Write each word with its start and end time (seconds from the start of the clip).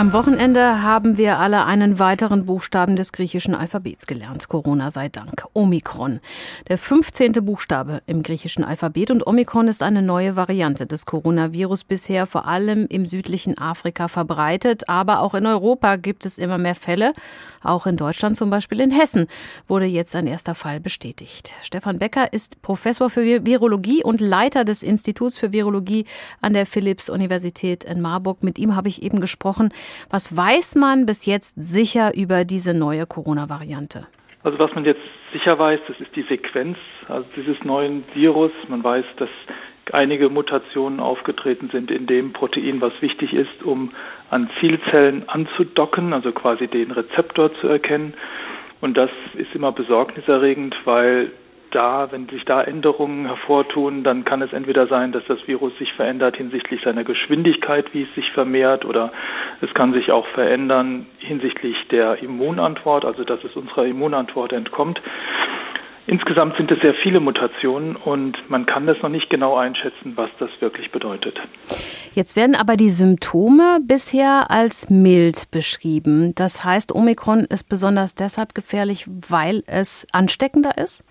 Am 0.00 0.14
Wochenende 0.14 0.82
haben 0.82 1.18
wir 1.18 1.40
alle 1.40 1.66
einen 1.66 1.98
weiteren 1.98 2.46
Buchstaben 2.46 2.96
des 2.96 3.12
griechischen 3.12 3.54
Alphabets 3.54 4.06
gelernt. 4.06 4.48
Corona 4.48 4.88
sei 4.88 5.10
Dank. 5.10 5.44
Omikron. 5.52 6.20
Der 6.70 6.78
15. 6.78 7.32
Buchstabe 7.44 8.00
im 8.06 8.22
griechischen 8.22 8.64
Alphabet 8.64 9.10
und 9.10 9.26
Omikron 9.26 9.68
ist 9.68 9.82
eine 9.82 10.00
neue 10.00 10.36
Variante 10.36 10.86
des 10.86 11.04
Coronavirus 11.04 11.84
bisher 11.84 12.24
vor 12.24 12.48
allem 12.48 12.86
im 12.88 13.04
südlichen 13.04 13.58
Afrika 13.58 14.08
verbreitet. 14.08 14.88
Aber 14.88 15.20
auch 15.20 15.34
in 15.34 15.44
Europa 15.44 15.96
gibt 15.96 16.24
es 16.24 16.38
immer 16.38 16.56
mehr 16.56 16.74
Fälle. 16.74 17.12
Auch 17.62 17.84
in 17.86 17.98
Deutschland, 17.98 18.38
zum 18.38 18.48
Beispiel 18.48 18.80
in 18.80 18.90
Hessen, 18.90 19.26
wurde 19.68 19.84
jetzt 19.84 20.16
ein 20.16 20.26
erster 20.26 20.54
Fall 20.54 20.80
bestätigt. 20.80 21.52
Stefan 21.60 21.98
Becker 21.98 22.32
ist 22.32 22.62
Professor 22.62 23.10
für 23.10 23.44
Virologie 23.44 24.02
und 24.02 24.22
Leiter 24.22 24.64
des 24.64 24.82
Instituts 24.82 25.36
für 25.36 25.52
Virologie 25.52 26.06
an 26.40 26.54
der 26.54 26.64
Philipps-Universität 26.64 27.84
in 27.84 28.00
Marburg. 28.00 28.42
Mit 28.42 28.58
ihm 28.58 28.74
habe 28.76 28.88
ich 28.88 29.02
eben 29.02 29.20
gesprochen. 29.20 29.74
Was 30.10 30.36
weiß 30.36 30.76
man 30.76 31.06
bis 31.06 31.26
jetzt 31.26 31.54
sicher 31.60 32.14
über 32.14 32.44
diese 32.44 32.74
neue 32.74 33.06
Corona-Variante? 33.06 34.06
Also 34.42 34.58
was 34.58 34.74
man 34.74 34.84
jetzt 34.84 35.00
sicher 35.32 35.58
weiß, 35.58 35.80
das 35.86 36.00
ist 36.00 36.14
die 36.16 36.22
Sequenz 36.22 36.78
also 37.10 37.26
dieses 37.36 37.62
neuen 37.64 38.04
Virus. 38.14 38.52
Man 38.68 38.82
weiß, 38.82 39.04
dass 39.16 39.28
einige 39.92 40.28
Mutationen 40.28 41.00
aufgetreten 41.00 41.68
sind 41.72 41.90
in 41.90 42.06
dem 42.06 42.32
Protein, 42.32 42.80
was 42.80 42.92
wichtig 43.00 43.32
ist, 43.32 43.62
um 43.64 43.92
an 44.30 44.48
Zielzellen 44.60 45.28
anzudocken, 45.28 46.12
also 46.12 46.32
quasi 46.32 46.68
den 46.68 46.92
Rezeptor 46.92 47.52
zu 47.60 47.66
erkennen. 47.66 48.14
Und 48.80 48.96
das 48.96 49.10
ist 49.34 49.54
immer 49.54 49.72
besorgniserregend, 49.72 50.74
weil 50.84 51.32
da, 51.70 52.08
wenn 52.10 52.28
sich 52.28 52.44
da 52.44 52.62
Änderungen 52.62 53.26
hervortun, 53.26 54.04
dann 54.04 54.24
kann 54.24 54.42
es 54.42 54.52
entweder 54.52 54.86
sein, 54.86 55.12
dass 55.12 55.24
das 55.26 55.38
Virus 55.46 55.76
sich 55.78 55.92
verändert 55.92 56.36
hinsichtlich 56.36 56.82
seiner 56.82 57.04
Geschwindigkeit, 57.04 57.92
wie 57.92 58.02
es 58.02 58.14
sich 58.14 58.30
vermehrt, 58.32 58.84
oder 58.84 59.12
es 59.60 59.72
kann 59.74 59.92
sich 59.92 60.10
auch 60.10 60.26
verändern 60.28 61.06
hinsichtlich 61.18 61.76
der 61.90 62.22
Immunantwort, 62.22 63.04
also 63.04 63.24
dass 63.24 63.42
es 63.44 63.56
unserer 63.56 63.86
Immunantwort 63.86 64.52
entkommt. 64.52 65.00
Insgesamt 66.06 66.56
sind 66.56 66.70
es 66.72 66.80
sehr 66.80 66.94
viele 66.94 67.20
Mutationen 67.20 67.94
und 67.94 68.36
man 68.48 68.66
kann 68.66 68.86
das 68.86 68.96
noch 69.00 69.10
nicht 69.10 69.30
genau 69.30 69.56
einschätzen, 69.56 70.14
was 70.16 70.28
das 70.40 70.50
wirklich 70.58 70.90
bedeutet. 70.90 71.38
Jetzt 72.14 72.36
werden 72.36 72.56
aber 72.56 72.74
die 72.74 72.88
Symptome 72.88 73.78
bisher 73.86 74.50
als 74.50 74.90
mild 74.90 75.50
beschrieben. 75.52 76.32
Das 76.34 76.64
heißt, 76.64 76.92
Omikron 76.92 77.46
ist 77.48 77.68
besonders 77.68 78.16
deshalb 78.16 78.56
gefährlich, 78.56 79.04
weil 79.06 79.62
es 79.68 80.06
ansteckender 80.12 80.78
ist? 80.78 81.04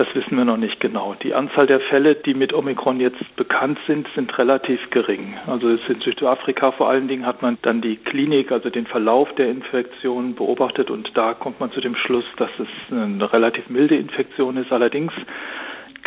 Das 0.00 0.08
wissen 0.14 0.38
wir 0.38 0.46
noch 0.46 0.56
nicht 0.56 0.80
genau. 0.80 1.14
Die 1.22 1.34
Anzahl 1.34 1.66
der 1.66 1.78
Fälle, 1.78 2.14
die 2.14 2.32
mit 2.32 2.54
Omikron 2.54 3.00
jetzt 3.00 3.36
bekannt 3.36 3.78
sind, 3.86 4.08
sind 4.14 4.38
relativ 4.38 4.80
gering. 4.88 5.36
Also 5.46 5.68
in 5.68 6.00
Südafrika 6.00 6.72
vor 6.72 6.88
allen 6.88 7.06
Dingen 7.06 7.26
hat 7.26 7.42
man 7.42 7.58
dann 7.60 7.82
die 7.82 7.96
Klinik, 7.96 8.50
also 8.50 8.70
den 8.70 8.86
Verlauf 8.86 9.30
der 9.34 9.50
Infektion 9.50 10.34
beobachtet 10.36 10.90
und 10.90 11.14
da 11.18 11.34
kommt 11.34 11.60
man 11.60 11.70
zu 11.72 11.82
dem 11.82 11.96
Schluss, 11.96 12.24
dass 12.38 12.48
es 12.58 12.70
eine 12.90 13.30
relativ 13.30 13.68
milde 13.68 13.96
Infektion 13.96 14.56
ist. 14.56 14.72
Allerdings 14.72 15.12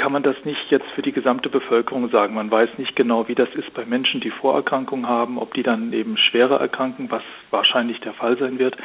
kann 0.03 0.11
man 0.11 0.21
das 0.21 0.35
nicht 0.43 0.69
jetzt 0.69 0.89
für 0.95 1.01
die 1.01 1.13
gesamte 1.13 1.47
Bevölkerung 1.47 2.09
sagen. 2.09 2.35
Man 2.35 2.51
weiß 2.51 2.77
nicht 2.77 2.93
genau, 2.93 3.29
wie 3.29 3.35
das 3.35 3.47
ist 3.55 3.73
bei 3.73 3.85
Menschen, 3.85 4.19
die 4.19 4.31
Vorerkrankungen 4.31 5.07
haben, 5.07 5.37
ob 5.37 5.53
die 5.53 5.63
dann 5.63 5.93
eben 5.93 6.17
schwerer 6.17 6.59
erkranken, 6.59 7.09
was 7.09 7.23
wahrscheinlich 7.51 8.01
der 8.01 8.11
Fall 8.11 8.37
sein 8.37 8.59
wird. 8.59 8.75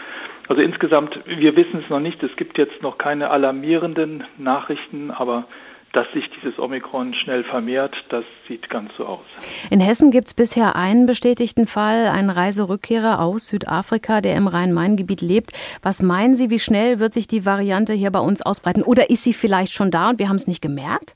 Also 0.47 0.63
insgesamt, 0.63 1.19
wir 1.27 1.57
wissen 1.57 1.81
es 1.83 1.91
noch 1.91 1.99
nicht. 1.99 2.23
Es 2.23 2.37
gibt 2.37 2.57
jetzt 2.57 2.83
noch 2.83 2.99
keine 2.99 3.31
alarmierenden 3.31 4.23
Nachrichten, 4.37 5.11
aber 5.11 5.47
dass 5.93 6.07
sich 6.13 6.29
dieses 6.37 6.59
Omikron 6.59 7.15
schnell 7.15 7.45
vermehrt, 7.45 7.95
das 8.11 8.25
sieht 8.47 8.69
ganz 8.71 8.91
so 8.97 9.07
aus. 9.07 9.25
In 9.71 9.81
Hessen 9.81 10.11
gibt 10.11 10.29
es 10.29 10.35
bisher 10.35 10.77
einen 10.77 11.07
bestätigten 11.07 11.67
Fall, 11.67 12.09
einen 12.09 12.31
Reiserückkehrer 12.31 13.21
aus 13.21 13.49
Südafrika, 13.49 14.21
der 14.21 14.37
im 14.37 14.47
Rhein-Main-Gebiet 14.47 15.23
lebt. 15.23 15.53
Was 15.83 16.03
meinen 16.03 16.35
Sie, 16.35 16.51
wie 16.51 16.59
schnell 16.59 17.01
wird 17.01 17.13
sich 17.13 17.27
die 17.27 17.47
Variante 17.47 17.93
hier 17.93 18.11
bei 18.11 18.21
uns 18.21 18.43
ausbreiten? 18.43 18.83
Oder 18.83 19.11
ist 19.11 19.25
sie 19.25 19.33
vielleicht 19.33 19.73
schon 19.73 19.91
da 19.91 20.11
und 20.11 20.19
wir 20.19 20.29
haben 20.29 20.37
es 20.37 20.47
nicht 20.47 20.63
gemerkt? 20.63 21.15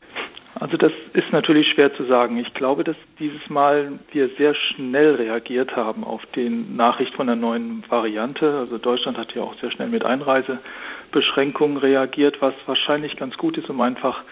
Also 0.61 0.77
das 0.77 0.93
ist 1.15 1.33
natürlich 1.33 1.67
schwer 1.73 1.95
zu 1.95 2.05
sagen. 2.05 2.37
Ich 2.37 2.53
glaube, 2.55 2.85
dass 2.85 2.97
dieses 3.19 3.49
Mal 3.49 3.99
wir 4.13 4.29
sehr 4.37 4.55
schnell 4.55 5.15
reagiert 5.15 5.75
haben 5.75 6.05
auf 6.05 6.23
die 6.37 6.49
Nachricht 6.49 7.15
von 7.15 7.27
der 7.27 7.37
neuen 7.37 7.83
Variante. 7.89 8.59
Also 8.59 8.79
Deutschland 8.79 9.17
hat 9.17 9.35
ja 9.35 9.43
auch 9.43 9.55
sehr 9.57 9.71
schnell 9.71 9.89
mit 9.89 10.05
Einreisebeschränkungen 10.05 11.79
reagiert, 11.79 12.41
was 12.41 12.55
wahrscheinlich 12.67 13.17
ganz 13.17 13.37
gut 13.39 13.57
ist, 13.57 13.71
um 13.71 13.81
einfach, 13.81 14.23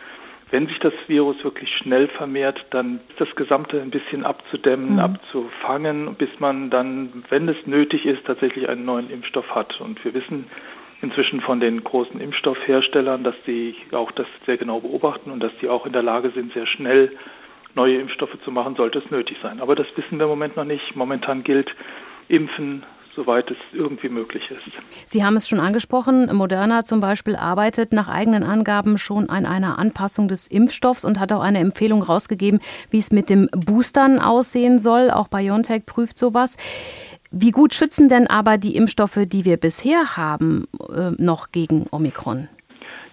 wenn 0.50 0.66
sich 0.66 0.78
das 0.80 0.92
Virus 1.06 1.42
wirklich 1.44 1.70
schnell 1.76 2.08
vermehrt, 2.08 2.64
dann 2.70 3.00
das 3.18 3.28
Gesamte 3.36 3.80
ein 3.80 3.90
bisschen 3.90 4.24
abzudämmen, 4.24 4.94
mhm. 4.94 4.98
abzufangen, 4.98 6.14
bis 6.16 6.30
man 6.38 6.70
dann, 6.70 7.24
wenn 7.28 7.48
es 7.48 7.66
nötig 7.66 8.04
ist, 8.04 8.24
tatsächlich 8.26 8.68
einen 8.68 8.84
neuen 8.84 9.10
Impfstoff 9.10 9.54
hat. 9.54 9.80
Und 9.80 10.04
wir 10.04 10.12
wissen, 10.12 10.46
inzwischen 11.02 11.40
von 11.40 11.60
den 11.60 11.82
großen 11.84 12.20
Impfstoffherstellern, 12.20 13.24
dass 13.24 13.36
die 13.46 13.74
auch 13.92 14.10
das 14.12 14.26
sehr 14.44 14.56
genau 14.56 14.80
beobachten 14.80 15.30
und 15.30 15.40
dass 15.40 15.52
die 15.60 15.68
auch 15.68 15.86
in 15.86 15.92
der 15.92 16.02
Lage 16.02 16.30
sind, 16.30 16.52
sehr 16.52 16.66
schnell 16.66 17.12
neue 17.74 17.98
Impfstoffe 17.98 18.36
zu 18.44 18.50
machen, 18.50 18.74
sollte 18.74 18.98
es 18.98 19.10
nötig 19.10 19.38
sein. 19.42 19.60
Aber 19.60 19.76
das 19.76 19.86
wissen 19.96 20.18
wir 20.18 20.24
im 20.24 20.30
Moment 20.30 20.56
noch 20.56 20.64
nicht. 20.64 20.96
Momentan 20.96 21.44
gilt 21.44 21.70
Impfen 22.28 22.84
soweit 23.14 23.50
es 23.50 23.56
irgendwie 23.72 24.08
möglich 24.08 24.42
ist. 24.50 24.60
Sie 25.04 25.24
haben 25.24 25.36
es 25.36 25.48
schon 25.48 25.60
angesprochen, 25.60 26.34
Moderna 26.34 26.84
zum 26.84 27.00
Beispiel 27.00 27.36
arbeitet 27.36 27.92
nach 27.92 28.08
eigenen 28.08 28.42
Angaben 28.42 28.98
schon 28.98 29.28
an 29.28 29.46
einer 29.46 29.78
Anpassung 29.78 30.28
des 30.28 30.46
Impfstoffs 30.46 31.04
und 31.04 31.20
hat 31.20 31.32
auch 31.32 31.42
eine 31.42 31.58
Empfehlung 31.58 32.02
rausgegeben, 32.02 32.60
wie 32.90 32.98
es 32.98 33.12
mit 33.12 33.30
dem 33.30 33.48
Boostern 33.52 34.18
aussehen 34.18 34.78
soll. 34.78 35.10
Auch 35.10 35.28
BioNTech 35.28 35.86
prüft 35.86 36.18
sowas. 36.18 36.56
Wie 37.32 37.52
gut 37.52 37.74
schützen 37.74 38.08
denn 38.08 38.26
aber 38.26 38.58
die 38.58 38.74
Impfstoffe, 38.74 39.20
die 39.26 39.44
wir 39.44 39.56
bisher 39.56 40.16
haben, 40.16 40.66
äh, 40.92 41.10
noch 41.22 41.52
gegen 41.52 41.86
Omikron? 41.92 42.48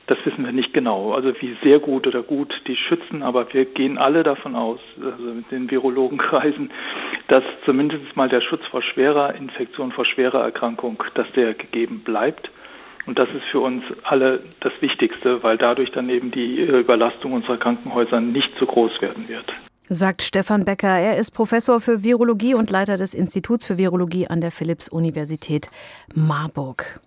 Das 0.08 0.18
wissen 0.24 0.46
wir 0.46 0.54
nicht 0.54 0.74
genau. 0.74 1.12
Also 1.12 1.34
wie 1.42 1.56
sehr 1.62 1.80
gut 1.80 2.08
oder 2.08 2.24
gut 2.24 2.54
die 2.66 2.78
schützen, 2.78 3.22
aber 3.24 3.54
wir 3.54 3.66
gehen 3.66 3.98
alle 3.98 4.24
davon 4.24 4.56
aus, 4.56 4.80
also 5.04 5.22
mit 5.22 5.52
den 5.52 5.70
Virologenkreisen, 5.70 6.72
dass 7.28 7.44
zumindest 7.66 8.16
mal 8.16 8.30
der 8.30 8.42
Schutz 8.42 8.66
vor 8.72 8.82
schwerer 8.82 9.36
Infektion, 9.36 9.92
vor 9.92 10.06
schwerer 10.06 10.44
Erkrankung, 10.44 11.04
dass 11.16 11.28
der 11.34 11.54
gegeben 11.54 12.02
bleibt. 12.04 12.50
Und 13.06 13.18
das 13.20 13.30
ist 13.30 13.46
für 13.52 13.62
uns 13.62 13.84
alle 14.04 14.44
das 14.60 14.74
Wichtigste, 14.82 15.42
weil 15.44 15.58
dadurch 15.58 15.92
dann 15.92 16.10
eben 16.10 16.32
die 16.32 16.62
Überlastung 16.62 17.34
unserer 17.34 17.58
Krankenhäuser 17.58 18.20
nicht 18.20 18.54
so 18.56 18.66
groß 18.66 19.02
werden 19.02 19.28
wird 19.28 19.46
sagt 19.90 20.22
Stefan 20.22 20.66
Becker. 20.66 21.00
Er 21.00 21.18
ist 21.18 21.32
Professor 21.32 21.80
für 21.80 22.04
Virologie 22.04 22.54
und 22.54 22.70
Leiter 22.70 22.98
des 22.98 23.14
Instituts 23.14 23.66
für 23.66 23.78
Virologie 23.78 24.28
an 24.28 24.42
der 24.42 24.52
Philipps-Universität 24.52 25.70
Marburg. 26.14 27.00